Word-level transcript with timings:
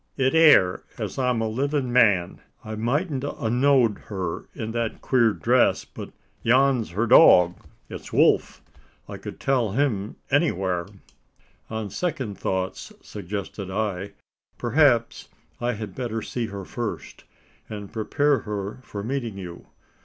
"It 0.17 0.33
air, 0.33 0.81
as 0.97 1.19
I'm 1.19 1.41
a 1.41 1.47
livin' 1.47 1.93
man! 1.93 2.41
I 2.65 2.73
mightn't 2.73 3.23
a 3.23 3.51
know'd 3.51 3.99
her 4.07 4.49
in 4.55 4.71
that 4.71 4.99
queer 4.99 5.31
dress; 5.31 5.85
but 5.85 6.09
yon's 6.41 6.89
her 6.89 7.05
dog. 7.05 7.53
It's 7.87 8.11
Wolf: 8.11 8.63
I 9.07 9.17
kud 9.17 9.39
tell 9.39 9.73
him, 9.73 10.15
any 10.31 10.51
whar." 10.51 10.87
"On 11.69 11.91
second 11.91 12.35
thoughts," 12.39 12.91
suggested 13.03 13.69
I, 13.69 14.13
"perhaps, 14.57 15.29
I 15.59 15.73
had 15.73 15.93
better 15.93 16.23
see 16.23 16.47
her 16.47 16.65
first, 16.65 17.23
and 17.69 17.93
prepare 17.93 18.39
her 18.39 18.79
for 18.81 19.03
meeting 19.03 19.37
you! 19.37 19.67